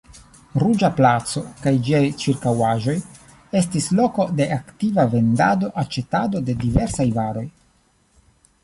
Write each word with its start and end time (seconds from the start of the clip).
Ruĝa 0.61 0.87
placo 0.99 1.43
kaj 1.65 1.73
ĝiaj 1.87 1.99
ĉirkaŭaĵoj 2.23 2.95
estis 3.61 3.91
loko 4.01 4.27
de 4.41 4.49
aktiva 4.57 5.07
vendado-aĉetado 5.15 6.45
de 6.51 6.59
diversaj 6.67 7.09
varoj. 7.21 7.47